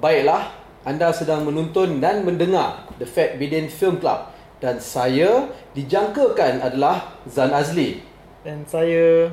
[0.00, 0.56] Baiklah,
[0.88, 7.52] anda sedang menonton dan mendengar The Fat Bidin Film Club dan saya dijangkakan adalah Zan
[7.52, 8.00] Azli.
[8.40, 9.28] Dan saya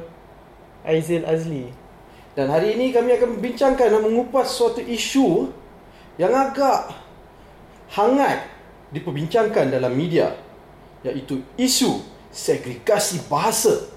[0.84, 1.72] Aizil Azli.
[2.36, 5.48] Dan hari ini kami akan membincangkan dan mengupas suatu isu
[6.20, 6.92] yang agak
[7.96, 8.52] hangat
[8.92, 10.36] diperbincangkan dalam media
[11.08, 13.88] iaitu isu segregasi bahasa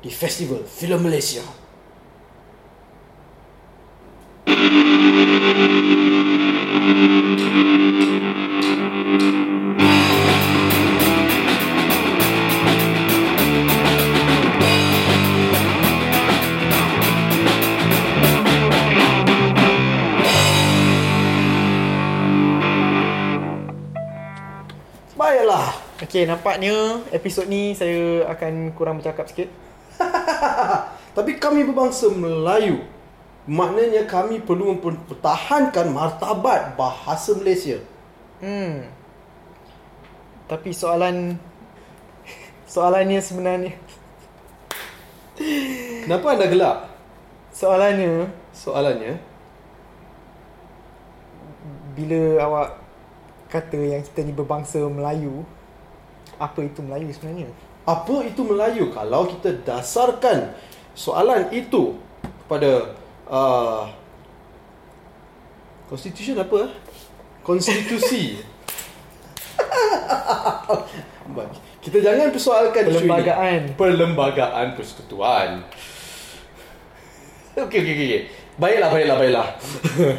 [0.00, 1.44] di Festival Filem Malaysia.
[6.94, 7.10] Baiklah.
[25.98, 29.50] Okey, nampaknya episod ni saya akan kurang bercakap sikit.
[31.18, 32.86] Tapi kami berbangsa Melayu.
[33.44, 37.76] Maknanya kami perlu mempertahankan martabat bahasa Malaysia.
[38.40, 38.88] Hmm.
[40.48, 41.36] Tapi soalan
[42.64, 43.72] soalannya sebenarnya
[46.04, 46.76] Kenapa anda gelak?
[47.54, 49.18] soalannya Soalannya,
[51.98, 52.68] bila awak
[53.50, 55.42] kata yang kita ni berbangsa Melayu,
[56.38, 57.50] apa itu Melayu sebenarnya?
[57.84, 58.88] apa itu Melayu?
[58.96, 60.56] Kalau kita dasarkan
[60.96, 62.00] soalan itu
[62.44, 62.96] kepada
[63.28, 63.88] uh,
[65.88, 66.72] Constitution apa?
[67.44, 68.40] Konstitusi.
[71.24, 71.52] Baik.
[71.84, 72.96] kita jangan persoalkan isu ini.
[72.96, 73.60] Perlembagaan.
[73.76, 75.50] Perlembagaan Persekutuan.
[77.54, 78.22] Okey, okey, okey.
[78.54, 79.48] Baiklah, baiklah, baiklah.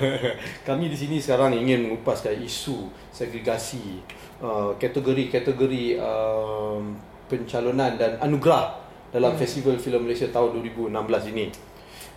[0.68, 4.04] Kami di sini sekarang ingin mengupaskan isu segregasi,
[4.44, 7.00] uh, kategori-kategori um,
[7.32, 8.76] pencalonan dan anugerah
[9.12, 9.40] dalam hmm.
[9.40, 11.46] Festival Filem Malaysia tahun 2016 ini.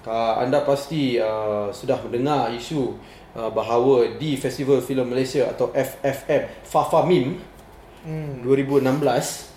[0.07, 2.95] Uh, anda pasti uh, sudah mendengar isu
[3.35, 7.59] uh, bahawa di Festival Filem Malaysia atau FFM, FAFAMIM
[8.07, 8.47] Hmm.
[8.47, 9.51] 2016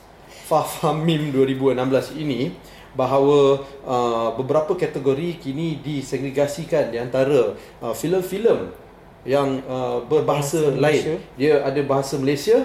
[0.50, 2.52] FAFAMIM 2016 ini
[2.92, 8.68] bahawa uh, beberapa kategori kini disegregasikan di antara uh, filem-filem
[9.24, 11.02] yang uh, berbahasa Bahasa lain.
[11.06, 11.16] Malaysia.
[11.40, 12.58] Dia ada bahasa Malaysia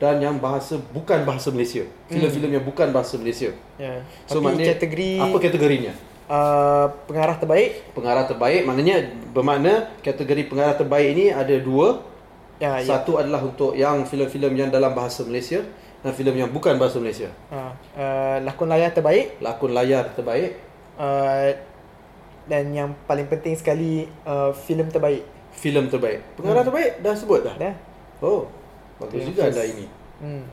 [0.00, 1.84] dan yang bahasa bukan bahasa Malaysia.
[2.08, 3.52] Filem-filem yang bukan bahasa Malaysia.
[3.76, 4.00] Ya.
[4.24, 5.92] So Tapi maknanya kategori apa kategorinya?
[6.26, 8.96] Uh, pengarah terbaik Pengarah terbaik maknanya
[9.30, 12.00] bermakna kategori pengarah terbaik ini ada dua.
[12.56, 12.86] ya ya.
[12.86, 15.60] Satu adalah untuk yang filem-filem yang dalam bahasa Malaysia
[16.00, 17.32] dan filem yang bukan bahasa Malaysia.
[17.48, 20.60] Uh, uh, lakon layar terbaik Lakon layar terbaik,
[20.94, 21.48] uh,
[22.44, 25.24] dan yang paling penting sekali uh, filem terbaik.
[25.54, 26.20] filem terbaik.
[26.34, 26.68] Pengarah Hmm.
[26.68, 27.54] terbaik dah sebut dah.
[27.56, 27.74] Dah.
[28.20, 28.50] Oh,
[28.98, 29.52] bagus Yang juga first.
[29.54, 29.86] anda ini.
[30.18, 30.44] Hmm.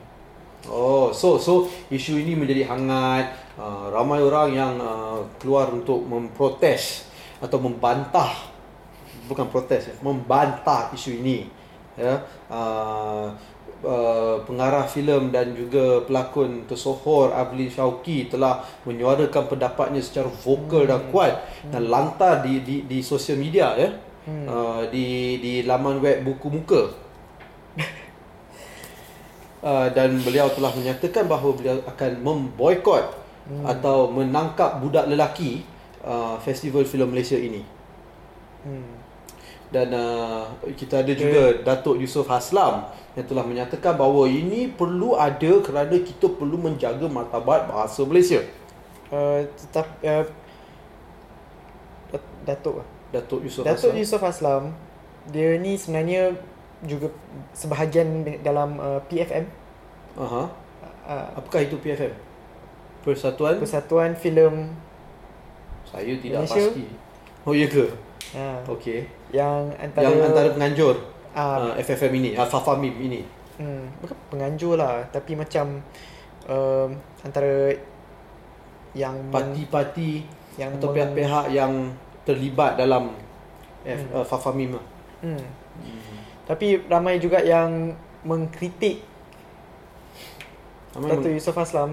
[0.70, 3.42] Oh, so so isu ini menjadi hangat.
[3.52, 7.04] Uh, ramai orang yang uh, keluar untuk memprotes
[7.42, 8.52] atau membantah
[9.26, 11.50] bukan protes ya, membantah isu ini.
[11.98, 12.24] Ya.
[12.48, 13.28] Uh,
[13.84, 21.12] uh, pengarah filem dan juga pelakon tersohor Avli Syauqi telah menyuarakan pendapatnya secara vokal dan
[21.12, 23.90] kuat dan lantar di di di sosial media ya.
[24.22, 24.46] Hmm.
[24.46, 26.94] Uh, di di laman web buku muka
[29.62, 33.04] uh, dan beliau telah menyatakan bahawa beliau akan memboikot
[33.48, 33.64] hmm.
[33.64, 35.64] atau menangkap budak lelaki
[36.02, 37.62] uh, festival filem Malaysia ini
[38.62, 38.94] Hmm.
[39.74, 40.46] dan uh,
[40.78, 42.86] kita ada juga Datuk Yusof Haslam
[43.18, 48.38] yang telah menyatakan bahawa ini perlu ada kerana kita perlu menjaga martabat bahasa Malaysia
[49.12, 50.24] Uh, tetap uh,
[52.08, 52.80] Dat- Datuk.
[53.12, 54.62] Datuk Yusof Datuk Haslam Yusof Aslam
[55.28, 56.32] dia ni sebenarnya
[56.82, 57.06] juga
[57.54, 59.46] sebahagian dalam uh, PFM
[60.18, 60.42] Aha.
[61.06, 62.10] uh, apakah itu PFM
[63.02, 64.70] Persatuan Persatuan Filem
[65.82, 66.62] saya tidak Malaysia?
[66.70, 66.84] pasti
[67.42, 67.84] oh ya ke
[68.34, 70.94] uh, okey yang antara yang antara penganjur
[71.34, 73.20] uh, uh, FFM ini, uh, Fafamim ini.
[73.56, 75.80] hmm, bukan penganjur lah tapi macam
[76.46, 76.86] uh,
[77.22, 77.72] antara
[78.92, 80.20] yang Parti-parti
[80.60, 81.72] yang atau pihak-pihak yang
[82.28, 83.08] terlibat dalam
[83.82, 84.20] F, Hmm.
[84.20, 84.76] uh, Fafamim.
[84.76, 84.84] lah.
[85.24, 85.42] hmm.
[86.42, 89.02] Tapi ramai juga yang mengkritik
[90.92, 91.90] Ramai Datuk meng- Yusof Aslam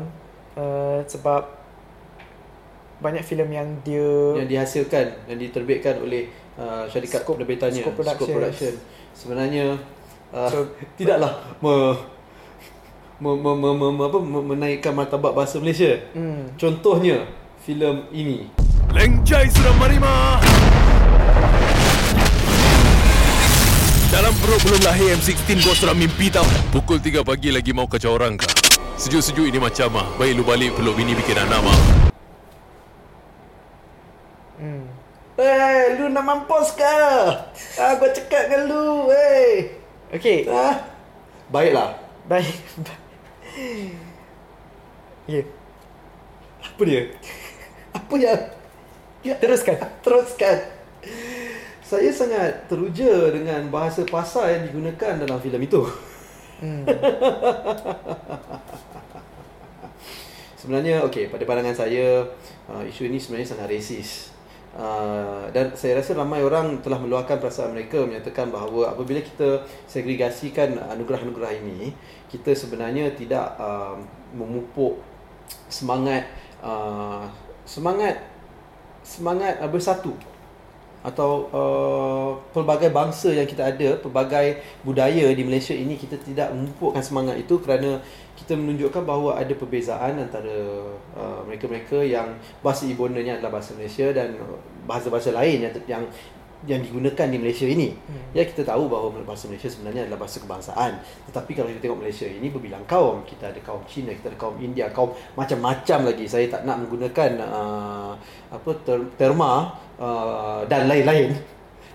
[0.53, 1.55] uh, sebab
[2.99, 8.27] banyak filem yang dia yang dihasilkan dan diterbitkan oleh uh, syarikat Scope- penerbitannya Scope Productions.
[8.29, 8.73] Production.
[9.13, 9.65] Sebenarnya
[10.29, 11.95] uh, So- tidaklah me,
[13.17, 15.95] me, me, me, me, me, apa, me, menaikkan martabat bahasa Malaysia.
[16.11, 17.23] hmm, Contohnya
[17.61, 18.51] filem ini.
[18.91, 20.41] Leng Chai sudah marima.
[24.09, 26.41] Dalam perut belum lahir M16 kau sudah mimpi tau.
[26.73, 28.49] Pukul 3 pagi lagi mau kacau orang kah?
[28.97, 30.07] Sejuk-sejuk ini macam ah.
[30.17, 31.77] Baik lu balik peluk bini bikin anak mah.
[34.57, 34.83] hmm.
[35.39, 36.97] Eh, lu nak mampus ke?
[37.79, 39.77] Ah, gua cakap dengan lu, eh.
[40.11, 40.49] Okay.
[40.49, 40.83] Ah.
[41.47, 41.95] Baiklah.
[42.25, 42.57] Baik.
[45.29, 45.43] Okay.
[46.65, 47.01] Apa dia?
[47.93, 48.41] Apa yang
[49.21, 49.77] ya, Teruskan.
[50.01, 50.78] teruskan.
[51.89, 55.81] Saya sangat teruja dengan bahasa pasar yang digunakan dalam filem itu.
[56.61, 56.85] Hmm.
[60.61, 62.21] Sebenarnya okey pada pandangan saya
[62.69, 64.29] uh, isu ini sebenarnya sangat resis.
[64.69, 70.77] Uh, dan saya rasa ramai orang telah meluahkan perasaan mereka menyatakan bahawa apabila kita segregasikan
[70.93, 71.89] anugerah-anugerah ini
[72.29, 73.97] kita sebenarnya tidak uh,
[74.37, 75.01] memupuk
[75.73, 76.29] semangat
[76.61, 77.25] uh,
[77.65, 78.29] semangat
[79.01, 80.13] semangat bersatu
[80.99, 86.99] atau uh, pelbagai bangsa yang kita ada, pelbagai budaya di Malaysia ini kita tidak memupukkan
[86.99, 88.03] semangat itu kerana
[88.35, 90.83] kita menunjukkan bahawa ada perbezaan antara
[91.15, 94.35] uh, mereka-mereka yang bahasa ibundanya adalah bahasa Malaysia dan
[94.83, 96.03] bahasa-bahasa lain yang yang
[96.67, 97.95] yang digunakan di Malaysia ini.
[97.95, 98.35] Hmm.
[98.35, 100.99] Ya kita tahu bahawa bahasa Malaysia sebenarnya adalah bahasa kebangsaan.
[101.31, 104.59] Tetapi kalau kita tengok Malaysia ini berbilang kaum, kita ada kaum Cina, kita ada kaum
[104.59, 106.27] India, kaum macam-macam lagi.
[106.27, 108.11] Saya tak nak menggunakan uh,
[108.51, 111.35] apa ter, terma uh, dan lain-lain.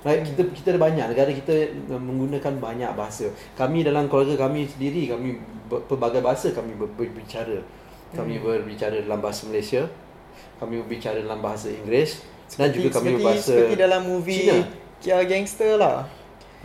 [0.05, 0.21] Right?
[0.21, 1.55] Kita kita ada banyak negara kita
[1.89, 3.27] menggunakan banyak bahasa.
[3.55, 5.41] Kami dalam keluarga kami sendiri kami
[5.89, 7.65] pelbagai bahasa kami ber- berbicara.
[8.13, 8.45] Kami Hmm.
[8.45, 9.89] berbicara dalam bahasa Malaysia.
[10.55, 12.23] Kami berbicara dalam bahasa Inggeris
[12.55, 14.61] dan Seperti- juga kami seperti, berbahasa seperti dalam movie Cina.
[15.01, 16.07] Kia Gangster lah.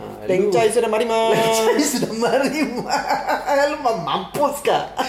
[0.00, 1.36] Ha, Leng lu- Chai sudah mari mas.
[1.36, 4.84] Saya sudah mari mah mampus kah?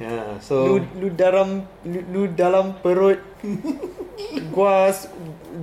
[0.00, 3.16] ya, so Lu, lu dalam lu, lu dalam perut
[4.54, 4.92] gua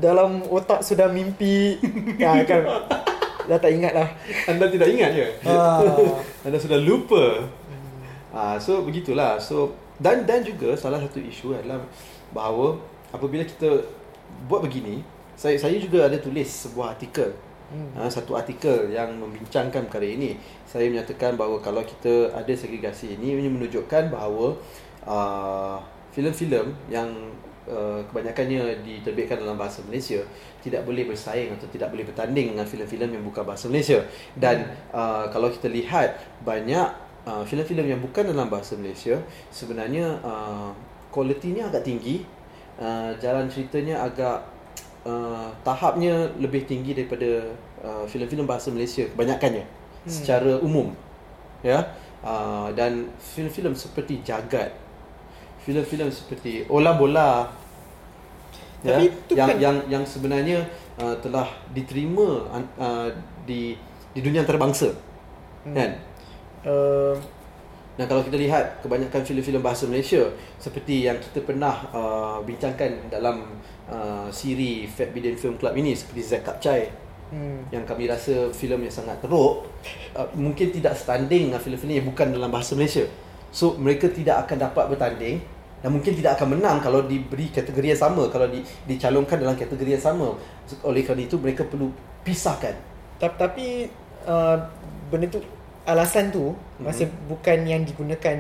[0.02, 1.78] dalam otak sudah mimpi.
[2.18, 2.66] Ya kan.
[3.46, 4.10] Dah tak ingat lah.
[4.50, 5.28] anda tidak ingat ya?
[5.46, 5.86] Ah.
[6.46, 7.46] anda sudah lupa.
[8.34, 9.38] Ah, so begitulah.
[9.38, 11.86] So dan dan juga salah satu isu adalah
[12.34, 12.82] bahawa
[13.14, 13.86] apabila kita
[14.50, 15.06] buat begini,
[15.38, 17.36] saya saya juga ada tulis sebuah artikel
[17.72, 17.88] Hmm.
[17.96, 20.36] Ha, satu artikel yang membincangkan perkara ini.
[20.68, 24.60] Saya menyatakan bahawa kalau kita ada segregasi ini ini menunjukkan bahawa
[25.08, 25.80] uh,
[26.12, 27.08] filem-filem yang
[27.72, 30.20] uh, kebanyakannya diterbitkan dalam bahasa Malaysia
[30.60, 34.04] tidak boleh bersaing atau tidak boleh bertanding dengan filem-filem yang bukan bahasa Malaysia.
[34.36, 36.92] Dan uh, kalau kita lihat banyak
[37.24, 39.16] uh, filem-filem yang bukan dalam bahasa Malaysia
[39.48, 40.76] sebenarnya uh,
[41.08, 42.28] kualitinya agak tinggi,
[42.84, 44.44] uh, jalan ceritanya agak
[45.06, 47.52] uh, tahapnya lebih tinggi daripada
[47.82, 49.66] uh, filem-filem bahasa Malaysia kebanyakannya.
[50.02, 50.10] Hmm.
[50.10, 50.94] secara umum.
[51.62, 51.94] Ya?
[52.26, 54.74] Uh, dan filem-filem seperti Jagat
[55.62, 57.46] filem-filem seperti Ola Bola
[58.82, 58.98] ya?
[58.98, 60.66] Itu yang kan- yang yang sebenarnya
[60.98, 62.50] uh, telah diterima
[62.82, 63.10] uh,
[63.46, 63.78] di
[64.12, 64.90] di dunia antarabangsa.
[65.62, 65.76] Hmm.
[65.78, 65.92] kan?
[66.66, 67.14] Uh,
[68.00, 70.24] dan kalau kita lihat kebanyakan filem-filem bahasa Malaysia
[70.56, 73.60] seperti yang kita pernah uh, bincangkan dalam
[73.92, 76.88] uh, siri Fat Bidin Film Club ini seperti Zack Kap Chai
[77.36, 77.76] hmm.
[77.76, 79.68] yang kami rasa filem yang sangat teruk
[80.16, 83.04] uh, mungkin tidak setanding dengan filem-filem yang bukan dalam bahasa Malaysia.
[83.52, 85.44] So mereka tidak akan dapat bertanding
[85.82, 89.98] dan mungkin tidak akan menang kalau diberi kategori yang sama kalau di, dicalonkan dalam kategori
[89.98, 90.38] yang sama.
[90.70, 91.90] So, oleh kerana itu mereka perlu
[92.22, 92.78] pisahkan.
[93.18, 93.66] tapi, tapi
[94.30, 94.58] uh,
[95.10, 95.42] benda tu
[95.84, 96.84] alasan tu Mhm.
[96.84, 98.38] masih bukan yang digunakan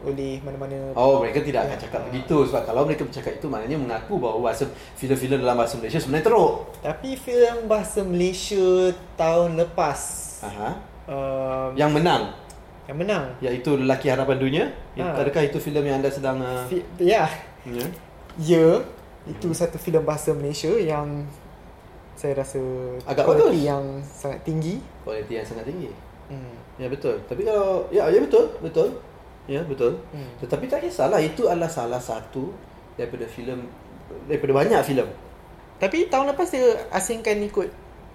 [0.00, 2.06] oleh mana-mana Oh mereka tidak akan cakap Ah.
[2.06, 6.26] begitu sebab kalau mereka bercakap itu maknanya mengaku bahawa bahasa filem-filem dalam bahasa Malaysia sebenarnya
[6.28, 6.52] teruk.
[6.78, 8.66] Tapi filem bahasa Malaysia
[9.14, 10.00] tahun lepas
[10.42, 10.70] Aha.
[11.08, 12.22] uh, Yang menang
[12.84, 13.24] yang menang.
[13.40, 14.64] iaitu Lelaki Harapan Dunia.
[14.94, 15.16] Ah.
[15.16, 17.24] Adakah itu filem yang anda sedang uh, Fi- ya,
[17.64, 17.86] ya?
[18.36, 18.66] ya
[19.24, 21.24] itu satu filem bahasa Malaysia yang
[22.14, 22.60] saya rasa
[23.02, 23.48] Agak bagus.
[23.48, 24.84] kualiti yang sangat tinggi.
[25.00, 25.88] Kualiti yang sangat tinggi.
[26.28, 26.54] Hmm.
[26.80, 27.20] Ya betul.
[27.28, 28.88] Tapi kalau ya ya betul, betul.
[29.44, 30.00] Ya betul.
[30.10, 30.30] Hmm.
[30.40, 32.52] Tetapi tak kisahlah itu adalah salah satu
[32.96, 33.64] daripada filem
[34.28, 35.08] daripada banyak filem.
[35.76, 36.64] Tapi tahun lepas dia
[36.94, 37.68] asingkan ikut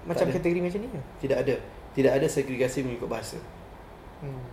[0.08, 0.36] macam ada.
[0.40, 1.00] kategori macam ni ke?
[1.28, 1.56] Tidak ada.
[1.94, 3.38] Tidak ada segregasi mengikut bahasa.
[4.24, 4.44] Hmm.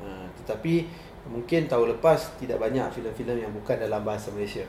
[0.00, 0.88] Ha, tetapi
[1.28, 4.64] mungkin tahun lepas tidak banyak filem-filem yang bukan dalam bahasa Malaysia.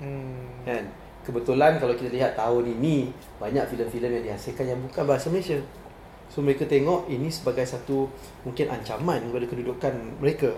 [0.00, 0.64] Hmm.
[0.64, 0.88] Kan?
[1.20, 5.60] Kebetulan kalau kita lihat tahun ini banyak filem-filem yang dihasilkan yang bukan bahasa Malaysia.
[6.30, 8.06] So mereka tengok ini sebagai satu
[8.46, 10.54] mungkin ancaman kepada kedudukan mereka.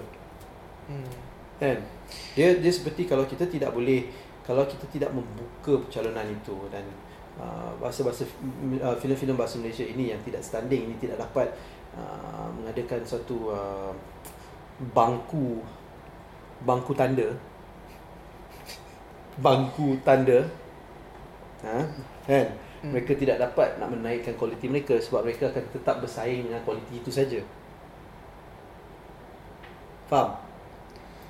[0.86, 1.08] Hmm.
[1.56, 1.80] Kan?
[2.36, 4.04] Dia dia seperti kalau kita tidak boleh
[4.44, 6.84] kalau kita tidak membuka percalonan itu dan
[7.38, 8.26] uh, bahasa-bahasa
[8.82, 11.54] uh, filem-filem bahasa Malaysia ini yang tidak standing ini tidak dapat
[11.94, 13.92] uh, mengadakan satu uh,
[14.92, 15.62] bangku
[16.66, 17.30] bangku tanda
[19.44, 20.50] bangku tanda
[21.62, 21.86] ha
[22.26, 22.46] kan
[22.82, 22.90] Hmm.
[22.90, 27.08] mereka tidak dapat nak menaikkan kualiti mereka sebab mereka akan tetap bersaing dengan kualiti itu
[27.08, 27.38] saja
[30.06, 30.36] faham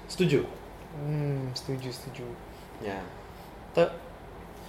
[0.09, 0.42] setuju
[0.92, 2.28] Hmm, setuju setuju.
[2.85, 3.00] Ya.
[3.73, 3.88] Tahu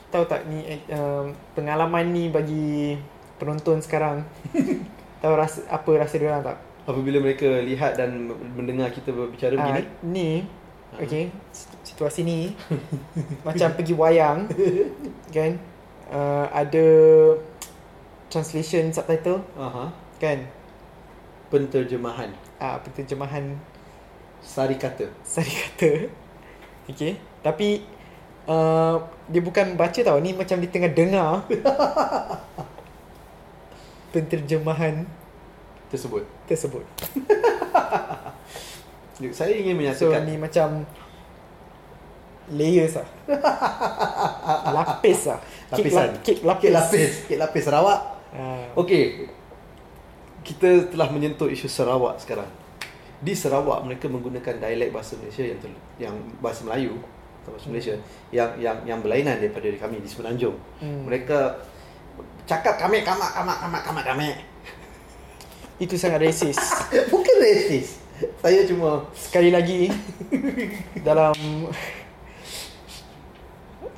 [0.07, 2.95] tahu tak ni um, pengalaman ni bagi
[3.35, 4.23] penonton sekarang.
[5.21, 6.57] tahu rasa apa rasa dia orang tak?
[6.87, 10.29] Apabila mereka lihat dan mendengar kita berbicara Ah, begini, ni
[10.95, 12.55] okey, situ- situasi ni
[13.47, 14.47] macam pergi wayang
[15.35, 15.59] kan?
[16.13, 16.85] Uh, ada
[18.29, 19.89] translation subtitle aha,
[20.21, 20.45] kan?
[21.49, 22.29] penterjemahan
[22.61, 23.57] Ah, penterjemahan
[24.39, 25.09] sari kata.
[25.25, 25.91] Sari kata
[26.91, 27.81] Okay Tapi
[28.45, 29.01] uh,
[29.31, 31.41] Dia bukan baca tau Ni macam dia tengah dengar
[34.13, 35.07] Penterjemahan
[35.89, 36.21] tersebut.
[36.45, 36.85] tersebut
[39.37, 40.85] Saya ingin So menyatakan ni macam
[42.49, 43.07] Layers lah
[44.75, 46.05] Lapis lah Kek, Lapisan.
[46.05, 47.99] la- kek lapis Kek lapis, kek lapis Sarawak.
[48.29, 49.25] Ah, Okey.
[50.41, 52.45] Kita telah menyentuh isu Sarawak sekarang.
[53.17, 56.99] Di Sarawak mereka menggunakan dialek bahasa Malaysia yang terl- yang bahasa Melayu
[57.41, 57.95] atau bahasa Malaysia
[58.29, 60.53] yang yang yang berlainan daripada kami di Semenanjung.
[60.77, 61.09] Hmm.
[61.09, 61.57] Mereka
[62.45, 64.29] cakap kami kamak kamak kamak kamak kami.
[65.79, 66.53] Itu sangat resis
[67.11, 67.97] Bukan racist.
[68.39, 69.89] Saya cuma Sekali lagi
[71.07, 71.33] Dalam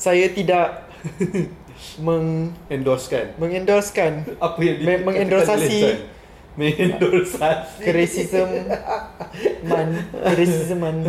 [0.05, 0.85] Saya tidak
[2.05, 5.81] meng, endorsekan mengendorsekan apa yang Me- mengendosasi.
[6.53, 7.81] mengendosasi.
[7.81, 8.69] Keresism
[9.65, 9.89] Man.
[10.13, 11.01] Keresism man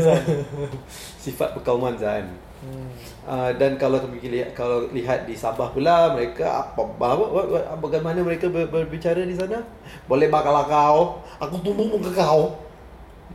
[1.21, 2.33] sifat perkauman Zan.
[2.65, 2.89] hmm.
[3.27, 7.83] Uh, dan kalau kami lihat kalau lihat di Sabah pula mereka apa apa, apa, apa
[7.83, 9.61] bagaimana mereka ber, berbicara di sana?
[10.09, 11.21] Boleh bakal kau.
[11.43, 12.57] Aku tumbuk muka kau.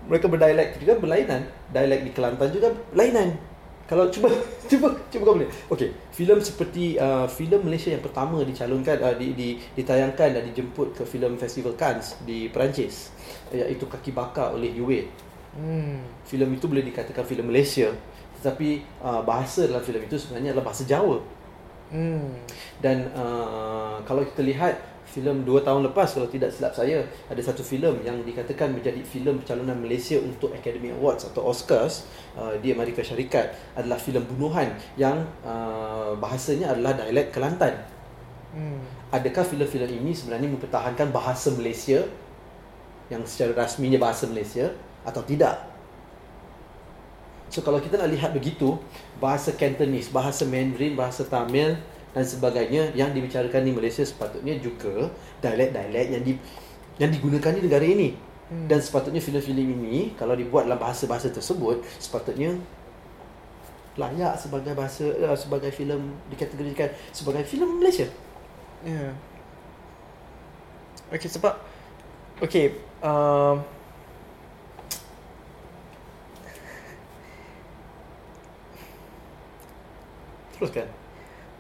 [0.10, 1.46] Mereka berdialek juga berlainan.
[1.70, 3.51] Dialek di Kelantan juga berlainan
[3.92, 4.32] kalau cuba
[4.72, 9.36] cuba cuba kau boleh okey filem seperti uh, filem Malaysia yang pertama dicalonkan uh, di,
[9.36, 13.12] di ditayangkan dan dijemput ke filem Festival Cannes di Perancis
[13.52, 15.04] iaitu Kaki Bakar oleh Yuwei
[15.52, 16.00] Hmm.
[16.24, 17.92] filem itu boleh dikatakan filem Malaysia
[18.40, 21.20] tetapi uh, bahasa dalam filem itu sebenarnya adalah bahasa Jawa
[21.92, 22.40] Hmm.
[22.80, 24.80] dan uh, kalau kita lihat
[25.12, 29.44] filem 2 tahun lepas kalau tidak silap saya ada satu filem yang dikatakan menjadi filem
[29.44, 32.08] pencalonan Malaysia untuk Academy Awards atau Oscars
[32.40, 37.76] uh, di Amerika Syarikat adalah filem bunuhan yang uh, bahasanya adalah dialek Kelantan
[38.52, 38.84] Hmm.
[39.16, 42.04] adakah filem-filem ini sebenarnya mempertahankan bahasa Malaysia
[43.08, 44.76] yang secara rasminya bahasa Malaysia
[45.08, 45.72] atau tidak
[47.52, 48.80] So kalau kita nak lihat begitu,
[49.20, 51.76] bahasa Cantonese, bahasa Mandarin, bahasa Tamil
[52.12, 55.08] dan sebagainya yang dibicarakan di Malaysia sepatutnya juga
[55.40, 56.34] dialek-dialek yang di
[57.00, 58.10] yang digunakan di negara ini.
[58.52, 58.68] Hmm.
[58.68, 62.60] Dan sepatutnya filem-filem ini kalau dibuat dalam bahasa-bahasa tersebut sepatutnya
[63.96, 68.08] layak sebagai bahasa uh, sebagai filem dikategorikan sebagai filem Malaysia.
[68.84, 69.16] Ya.
[71.12, 71.56] Okay sebab
[72.42, 72.74] Okay
[73.06, 73.62] um,
[80.58, 81.01] Teruskan.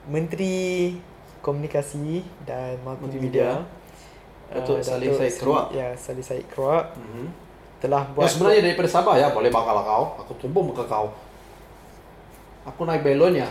[0.10, 0.98] Menteri
[1.41, 3.65] Komunikasi dan Multimedia
[4.51, 5.65] Datuk uh, Saleh Said Keruak.
[5.72, 7.27] Ya, Salih Said Keruak Mm-hmm.
[7.81, 10.05] telah buat Yang sebenarnya daripada Sabah ya, boleh bakal kau.
[10.22, 11.10] Aku tumbuk muka kau.
[12.67, 13.50] Aku naik belonnya.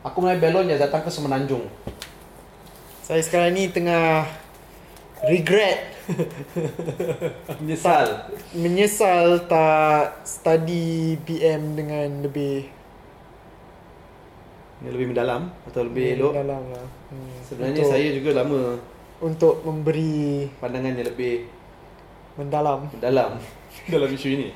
[0.00, 1.68] Aku naik belonnya datang ke Semenanjung.
[3.04, 4.24] Saya sekarang ni tengah
[5.26, 5.92] regret
[7.62, 8.30] Menyesal.
[8.56, 12.66] menyesal tak study BM dengan lebih
[14.82, 16.32] Ini lebih mendalam atau lebih elok.
[16.34, 16.86] dalam lah.
[17.14, 17.38] Hmm.
[17.46, 18.62] Sebenarnya untuk, saya juga lama
[19.22, 21.46] untuk memberi pandangan yang lebih
[22.34, 23.38] mendalam mendalam
[23.94, 24.48] dalam isu ini.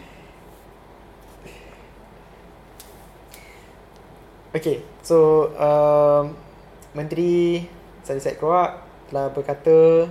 [4.51, 6.35] Okay, so um,
[6.97, 7.63] Menteri
[8.03, 10.11] Salih Said Keruak telah berkata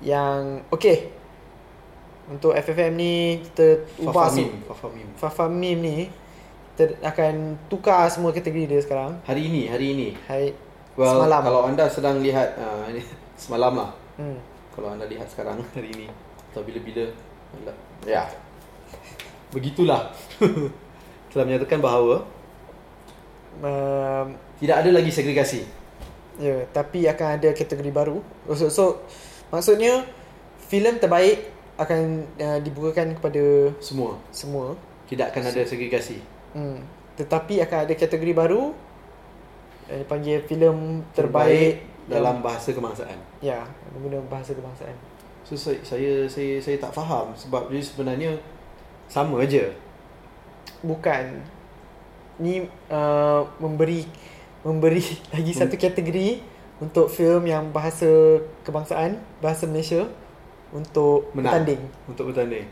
[0.00, 1.12] yang okay
[2.26, 4.50] untuk FFM ni kita ubah Fafamim.
[4.66, 5.08] Fafamim.
[5.20, 5.98] Fafamim ni
[6.76, 9.16] kita akan tukar semua kategori dia sekarang.
[9.24, 10.08] Hari ini, hari ini.
[10.28, 10.52] Hai
[10.92, 11.40] Well, semalam.
[11.44, 13.00] kalau anda sedang lihat uh, ini,
[13.40, 13.90] semalam lah.
[14.20, 14.36] hmm.
[14.76, 16.06] Kalau anda lihat sekarang hari ini
[16.52, 17.08] atau bila-bila
[18.04, 18.28] ya.
[19.56, 20.12] Begitulah.
[21.32, 22.28] Telah menyatakan bahawa
[23.64, 24.26] um,
[24.60, 25.64] tidak ada lagi segregasi.
[26.36, 28.20] Ya, tapi akan ada kategori baru.
[28.52, 28.84] So, so
[29.48, 30.04] maksudnya
[30.68, 31.48] filem terbaik
[31.80, 34.20] akan uh, dibukakan kepada Semua.
[34.28, 34.76] semua.
[35.08, 36.35] Tidak akan ada segregasi.
[36.56, 36.80] Hmm.
[37.20, 38.72] Tetapi akan ada kategori baru
[39.86, 43.18] yang dipanggil filem terbaik, dalam bahasa kebangsaan.
[43.38, 43.60] ya,
[43.92, 44.96] menggunakan bahasa kebangsaan.
[45.44, 48.32] So saya saya saya, saya tak faham sebab dia sebenarnya
[49.06, 49.68] sama aja.
[50.82, 51.44] Bukan
[52.36, 54.04] ni uh, memberi
[54.60, 55.60] memberi lagi Hmm.
[55.62, 56.42] satu kategori
[56.76, 60.04] untuk filem yang bahasa kebangsaan, bahasa Malaysia
[60.74, 61.62] untuk Menang.
[61.62, 61.82] bertanding.
[62.04, 62.66] untuk bertanding.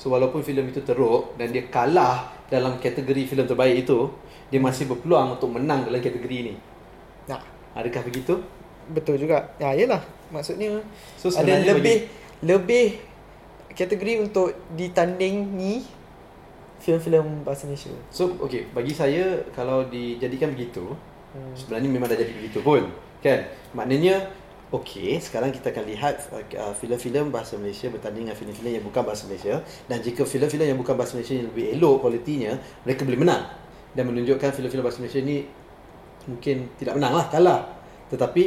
[0.00, 4.08] So walaupun filem itu teruk dan dia kalah dalam kategori filem terbaik itu,
[4.48, 6.54] dia masih berpeluang untuk menang dalam kategori ini.
[7.28, 7.44] Nah,
[7.76, 8.40] Adakah begitu?
[8.90, 9.44] betul juga.
[9.60, 10.00] Ya, yalah.
[10.32, 10.80] Maksudnya
[11.20, 12.08] So, ada lebih
[12.40, 12.98] lebih
[13.76, 15.84] kategori untuk ditandingi
[16.80, 17.92] filem-filem bahasa Malaysia.
[18.08, 20.96] So, okay, bagi saya kalau dijadikan begitu,
[21.30, 21.54] Hmm.
[21.54, 22.90] sebenarnya memang dah jadi begitu pun.
[23.22, 23.46] Kan?
[23.76, 24.32] Maknanya,
[24.70, 29.26] okay, sekarang kita akan lihat uh, filem-filem bahasa Malaysia bertanding dengan filem-filem yang bukan bahasa
[29.26, 29.58] Malaysia.
[29.90, 32.54] Dan jika filem-filem yang bukan bahasa Malaysia yang lebih elok kualitinya,
[32.86, 33.42] mereka boleh menang.
[33.90, 35.42] Dan menunjukkan filem-filem bahasa Malaysia ni
[36.30, 37.60] mungkin tidak menang lah, kalah.
[38.14, 38.42] Tetapi,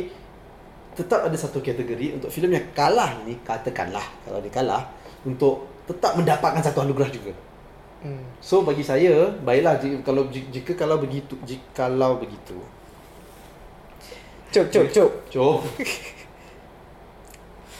[0.95, 4.87] tetap ada satu kategori untuk filem yang kalah ini, katakanlah kalau dia kalah,
[5.27, 7.33] untuk tetap mendapatkan satu anugerah juga.
[8.03, 8.23] Hmm.
[8.43, 12.59] So bagi saya, baiklah jika kalau jika kalau begitu, jika kalau begitu.
[14.53, 15.11] Cuk, cuk, cuk.
[15.33, 15.65] Jom.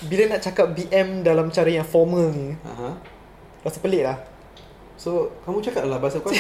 [0.10, 2.98] Bila nak cakap BM dalam cara yang formal ni, Aha.
[3.62, 4.18] rasa pelik lah.
[4.98, 6.34] So kamu cakap lah bahasa kau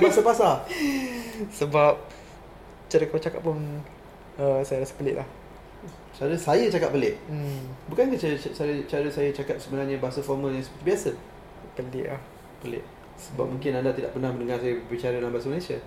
[0.00, 0.64] bahasa pasar.
[1.60, 2.00] Sebab
[2.88, 3.60] cara kau cakap pun
[4.40, 5.28] uh, saya rasa pelik lah.
[6.16, 7.20] Cara saya cakap pelik.
[7.28, 11.10] Hmm, Bukankah cara, cara, cara saya cakap sebenarnya bahasa formal yang seperti biasa?
[11.76, 12.20] pelik lah.
[12.64, 12.82] Pelik.
[13.20, 15.78] Sebab mungkin anda tidak pernah mendengar saya berbicara dalam bahasa Malaysia.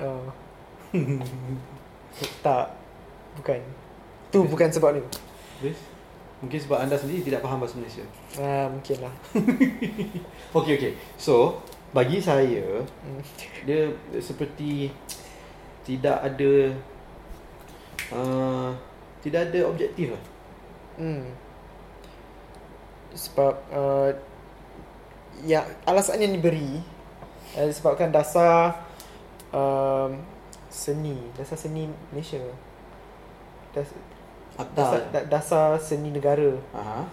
[0.00, 0.26] Uh,
[2.44, 2.74] tak.
[3.38, 3.60] Bukan.
[4.32, 5.02] Tu bukan sebab ni.
[5.60, 5.78] Habis?
[6.42, 8.02] Mungkin sebab anda sendiri tidak faham bahasa Malaysia.
[8.34, 9.14] Ah, mungkin lah.
[10.58, 10.92] Okey okey.
[11.14, 11.62] So,
[11.94, 13.22] bagi saya Hmm.
[13.62, 14.90] dia seperti
[15.86, 16.52] tidak ada
[18.10, 18.70] uh,
[19.22, 20.22] tidak ada objektif lah.
[20.98, 21.30] Hmm.
[23.14, 24.10] Sebab uh,
[25.46, 26.82] ya alasan yang diberi
[27.54, 28.82] uh, disebabkan dasar
[29.54, 30.18] um,
[30.72, 32.40] seni, dasar seni Malaysia.
[33.76, 33.92] Das,
[34.72, 36.56] dasar, da- dasar seni negara.
[36.72, 37.04] Aha.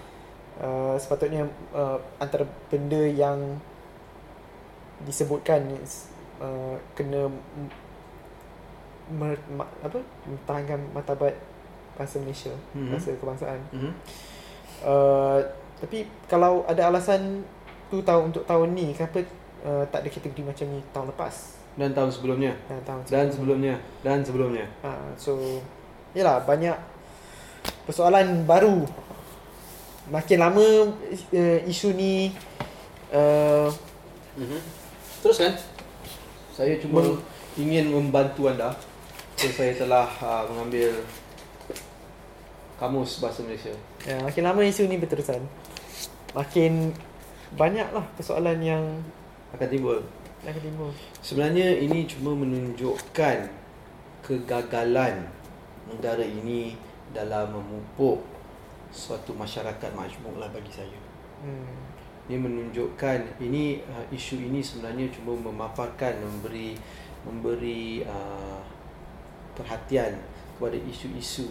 [0.59, 3.59] Uh, sepatutnya uh, antara benda yang
[5.03, 5.63] disebutkan
[6.39, 7.31] uh, kena
[9.09, 11.35] mer, ma, apa mempertahankan martabat
[11.95, 12.91] bahasa Malaysia, Mhm.
[12.91, 13.59] bahasa kebangsaan.
[13.71, 13.91] Mhm.
[14.79, 15.39] Uh,
[15.79, 17.43] tapi kalau ada alasan
[17.87, 19.23] tu tahun untuk tahun ni kenapa
[19.63, 21.35] uh, tak ada kategori macam ni tahun lepas
[21.73, 22.53] Dan tahun sebelumnya.
[22.65, 23.75] dan tahun Dan sebelumnya.
[24.01, 24.65] Dan sebelumnya.
[24.81, 25.61] uh, so
[26.11, 26.73] yalah banyak
[27.85, 28.81] persoalan baru
[30.07, 32.33] makin lama uh, isu ni
[33.11, 33.69] uh,
[34.33, 34.59] Mhm.
[35.19, 35.51] Teruskan.
[36.49, 37.19] Saya cuma Meng-
[37.55, 38.71] ingin membantu anda.
[39.35, 40.95] So, saya telah uh, mengambil
[42.75, 43.71] kamus bahasa Malaysia.
[44.01, 45.43] ya, makin lama isu ni berterusan
[46.31, 46.95] makin
[47.53, 48.83] banyaklah persoalan yang
[49.49, 49.99] Akan timbul.
[51.19, 53.37] Sebenarnya ini cuma menunjukkan
[54.23, 55.27] kegagalan
[55.89, 56.77] negara ini
[57.11, 58.21] dalam memupuk
[58.93, 60.99] suatu masyarakat majmuk lah bagi saya.
[61.43, 61.75] hmm.
[62.29, 66.77] Ini menunjukkan ini uh, isu ini sebenarnya cuma memaparkan memberi
[67.25, 68.61] memberi uh,
[69.57, 70.13] perhatian
[70.55, 71.49] kepada isu-isu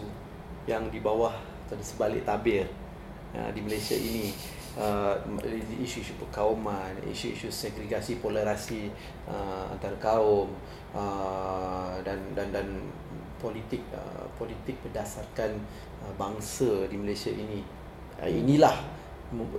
[0.70, 1.35] yang di bawah
[1.66, 2.64] atau di sebalik tabir
[3.35, 4.31] uh, di Malaysia ini
[4.79, 5.14] uh,
[5.83, 8.88] isu-isu perkauman, isu-isu segregasi polarasi
[9.27, 10.55] uh, antara kaum
[10.95, 12.67] uh, dan dan dan
[13.43, 15.59] politik uh, politik berdasarkan
[16.07, 17.61] uh, bangsa di Malaysia ini.
[18.23, 18.75] Uh, inilah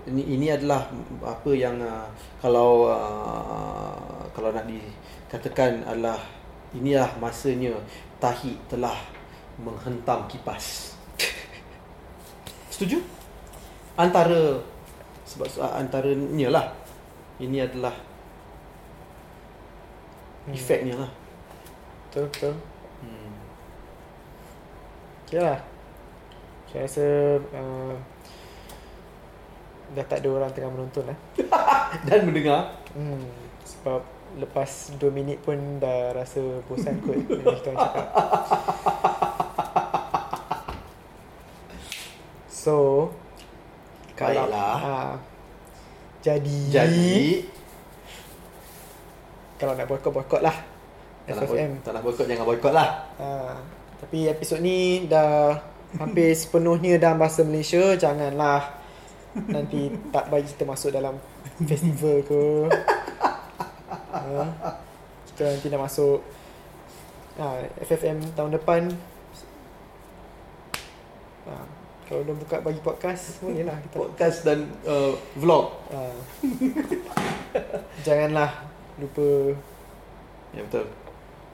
[0.10, 0.90] ini ini adalah
[1.22, 2.08] apa yang uh,
[2.42, 6.18] kalau uh, kalau nak dikatakan adalah
[6.74, 7.76] inilah masanya
[8.18, 8.96] tahi telah
[9.60, 10.96] menghentam kipas.
[12.74, 13.04] Setuju?
[14.00, 14.56] Antara
[15.30, 16.66] sebab uh, antaranya lah.
[17.38, 17.94] Ini adalah
[20.40, 20.56] Hmm.
[20.56, 21.12] efeknya lah.
[22.10, 22.54] betul betul.
[23.06, 23.32] Hmm.
[25.28, 25.60] Okay lah.
[26.66, 27.06] Saya rasa
[27.54, 27.94] uh,
[29.90, 31.18] Dah tak ada orang tengah menonton lah.
[32.10, 32.74] Dan mendengar.
[32.94, 33.30] Hmm,
[33.62, 34.02] Sebab
[34.38, 38.08] lepas 2 minit pun dah rasa bosan kot Dengan kita orang cakap.
[42.50, 43.10] So
[44.20, 44.76] kalau- Baiklah.
[44.78, 45.14] ah,
[46.20, 47.16] Jadi Jadi
[49.56, 50.56] Kalau nak boykot-boykot lah
[51.26, 52.90] tak nak, FFM tak nak boykot jangan boykot lah.
[53.16, 53.28] Ha,
[54.00, 55.62] tapi episod ni dah
[55.96, 57.94] hampir sepenuhnya dalam bahasa Malaysia.
[57.94, 58.66] Janganlah
[59.46, 61.22] nanti tak bagi kita masuk dalam
[61.62, 62.44] festival ke.
[64.10, 64.74] Ha,
[65.28, 66.18] kita nanti nak masuk
[67.38, 67.46] ha,
[67.80, 68.90] FFM tahun depan.
[71.46, 71.54] Ha,
[72.10, 73.96] kalau belum buka bagi podcast, boleh lah kita.
[74.02, 75.78] Podcast dan uh, vlog.
[75.94, 76.10] Ha.
[78.06, 78.66] Janganlah
[78.98, 79.54] lupa
[80.50, 80.90] Ya betul.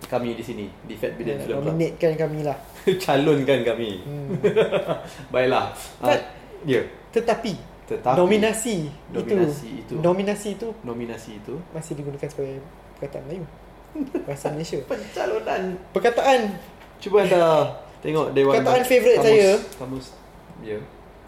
[0.07, 1.75] Kami di sini di Fat Billion uh, Film Club.
[1.75, 2.55] nominatkan kami lah.
[3.03, 3.99] Calonkan kami.
[4.07, 4.31] Hmm.
[5.35, 5.75] Baiklah.
[5.99, 6.15] Uh,
[6.63, 6.87] ya.
[7.11, 7.53] Tetapi,
[7.91, 9.93] Tetapi nominasi, Nominasi itu.
[9.99, 12.63] itu nominasi itu nominasi itu masih digunakan sebagai
[12.95, 13.45] perkataan Melayu.
[14.23, 14.79] Bahasa Malaysia.
[14.87, 15.63] Pencalonan.
[15.91, 16.39] Perkataan
[16.99, 19.51] Cuba anda tengok Dewan Perkataan favourite kamus, saya.
[19.79, 20.05] Kamus.
[20.63, 20.79] Ya.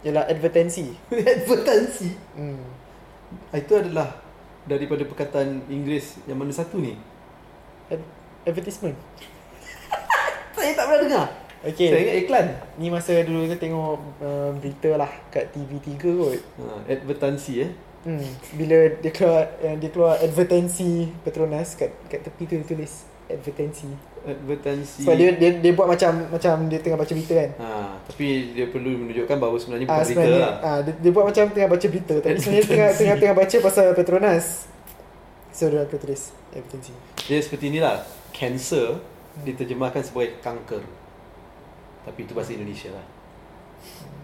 [0.05, 0.93] ialah advertensi.
[1.41, 2.09] Advertansi.
[2.37, 2.63] Hmm.
[3.51, 4.23] Itu adalah
[4.63, 6.95] daripada perkataan Inggeris yang mana satu ni?
[7.91, 8.11] Ad-
[8.47, 8.95] advertisement.
[10.55, 11.27] Saya tak pernah dengar.
[11.65, 11.89] Okay.
[11.89, 12.47] Saya ingat iklan.
[12.77, 16.37] Ni masa dulu kita tengok uh, berita lah kat TV3 kot.
[16.61, 17.71] Ha, advertansi eh.
[18.05, 18.29] Hmm.
[18.53, 23.87] Bila dia keluar uh, dia keluar advertensi Petronas kat kat tepi tu dia tulis advertensi.
[24.23, 25.03] Advertansi.
[25.03, 27.51] Sebab dia, dia dia buat macam macam dia tengah baca berita kan.
[27.59, 27.67] Ha,
[28.07, 30.55] tapi dia perlu menunjukkan bahawa sebenarnya bukan berita sebenarnya lah.
[30.63, 33.85] ah dia, dia buat macam tengah baca berita tapi sebenarnya tengah tengah tengah baca pasal
[33.95, 34.45] Petronas.
[35.51, 36.93] So dia akan tulis advertensi.
[37.27, 38.03] Dia seperti inilah.
[38.35, 38.99] Cancer
[39.41, 40.83] diterjemahkan sebagai kanker.
[42.05, 43.05] Tapi itu bahasa Indonesia lah.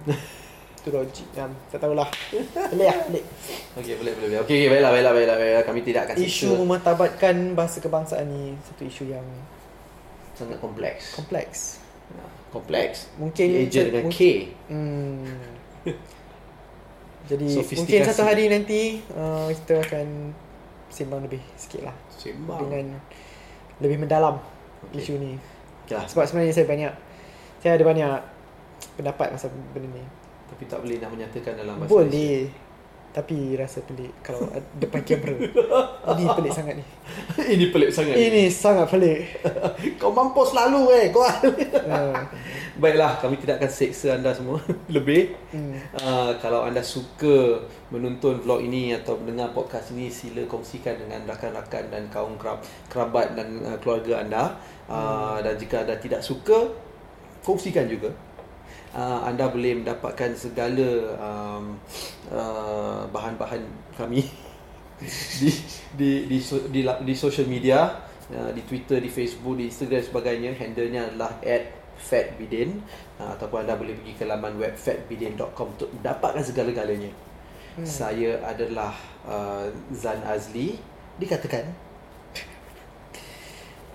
[0.84, 1.48] Tu logik kan.
[1.72, 2.12] Tak tahulah.
[2.68, 3.24] Pelik lah, pelik.
[3.80, 4.40] Okey, boleh, boleh, boleh.
[4.44, 5.64] Okey, okay, baiklah, baiklah, baiklah, baiklah.
[5.64, 6.60] Kami tidak akan Isu seksa.
[6.60, 9.24] memartabatkan bahasa kebangsaan ni satu isu yang
[10.36, 11.16] sangat kompleks.
[11.16, 11.60] kompleks.
[12.12, 13.08] Ha, kompleks.
[13.16, 14.52] Mungkin Eja dengan K.
[14.68, 15.24] Hmm.
[17.32, 20.36] Jadi mungkin satu hari nanti uh, kita akan
[20.92, 22.68] sembang lebih sikit lah Sembang.
[22.68, 23.00] dengan
[23.80, 24.36] lebih mendalam
[24.92, 25.00] Okey.
[25.00, 25.40] isu ni.
[25.88, 26.04] Okay lah.
[26.12, 26.92] Sebab sebenarnya saya banyak
[27.64, 28.12] saya ada banyak
[29.00, 30.04] pendapat pasal benda ni.
[30.54, 32.46] Tapi tak boleh nak menyatakan dalam bahasa Boleh.
[33.14, 35.38] Tapi rasa pelik kalau depan kamera.
[36.18, 36.86] Ini pelik sangat ni.
[36.86, 37.50] Malaysia.
[37.54, 38.16] Ini pelik sangat.
[38.18, 39.20] Ini sangat pelik.
[40.02, 41.06] Kau mampus selalu eh.
[41.14, 41.22] Kau.
[41.22, 42.18] Uh,
[42.82, 44.58] Baiklah, kami tidak akan seksa anda semua
[44.90, 45.38] lebih.
[45.54, 45.94] hmm.
[45.94, 47.62] Uh, kalau anda suka
[47.94, 53.38] menonton vlog ini atau mendengar podcast ini sila kongsikan dengan rakan-rakan dan kaum kerab, kerabat
[53.38, 54.44] dan uh, keluarga anda
[54.90, 56.74] uh, dan jika anda tidak suka
[57.46, 58.10] kongsikan juga
[58.96, 61.76] uh, anda boleh mendapatkan segala um,
[62.30, 63.62] uh, bahan-bahan
[63.98, 64.26] kami
[65.42, 65.50] di
[65.98, 66.38] di di
[66.70, 71.02] di, la- di social media uh, di Twitter, di Facebook, di Instagram dan sebagainya handle-nya
[71.12, 71.32] adalah
[71.98, 72.80] @fatbidin
[73.20, 77.12] uh, ataupun anda boleh pergi ke laman web fatbidin.com untuk mendapatkan segala-galanya.
[77.74, 77.88] Hmm.
[77.90, 78.94] Saya adalah
[79.26, 80.78] uh, Zan Azli
[81.18, 81.94] dikatakan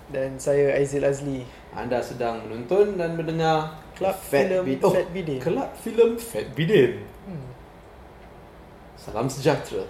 [0.09, 1.45] Dan saya Aizil Azli.
[1.69, 5.39] anda sedang menonton dan mendengar Kelab filem Bid- Fat Bidin.
[5.39, 6.91] Kelab filem Fat Bidin.
[7.27, 7.49] Hmm.
[8.97, 9.83] Salam sejahtera.